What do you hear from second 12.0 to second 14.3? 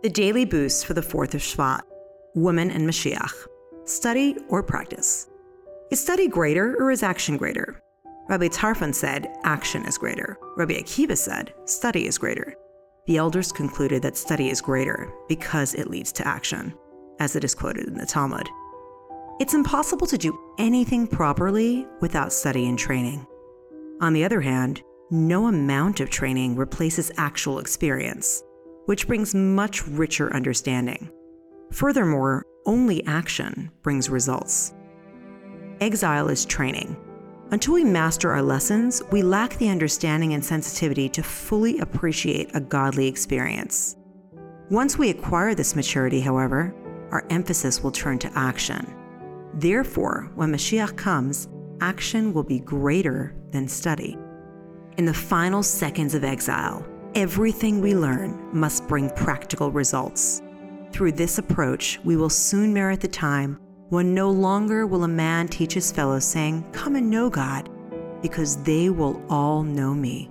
is greater. The elders concluded that